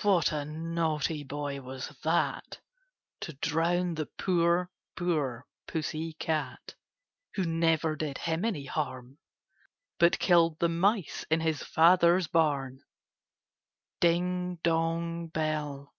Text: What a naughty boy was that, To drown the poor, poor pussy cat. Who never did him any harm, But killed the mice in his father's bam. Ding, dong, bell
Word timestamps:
What 0.00 0.32
a 0.32 0.46
naughty 0.46 1.22
boy 1.24 1.60
was 1.60 1.88
that, 2.02 2.58
To 3.20 3.34
drown 3.34 3.96
the 3.96 4.06
poor, 4.06 4.70
poor 4.96 5.46
pussy 5.66 6.14
cat. 6.14 6.74
Who 7.34 7.44
never 7.44 7.94
did 7.94 8.16
him 8.16 8.46
any 8.46 8.64
harm, 8.64 9.18
But 9.98 10.18
killed 10.18 10.58
the 10.58 10.70
mice 10.70 11.26
in 11.30 11.40
his 11.40 11.62
father's 11.62 12.28
bam. 12.28 12.82
Ding, 14.00 14.56
dong, 14.62 15.26
bell 15.26 15.94